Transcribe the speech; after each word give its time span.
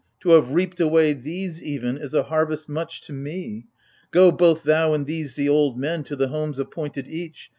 To 0.21 0.31
have 0.31 0.53
reaped 0.53 0.79
away 0.79 1.13
these, 1.13 1.61
even, 1.63 1.99
is 1.99 2.15
a 2.15 2.23
harvest 2.23 2.67
much 2.67 3.01
to 3.01 3.13
me! 3.13 3.67
Go, 4.09 4.31
both 4.31 4.63
thou 4.63 4.95
and 4.95 5.05
these 5.05 5.35
the 5.35 5.47
old 5.47 5.77
men, 5.79 6.01
to 6.05 6.15
the 6.15 6.29
homes 6.29 6.57
appointed 6.57 7.07
each. 7.07 7.49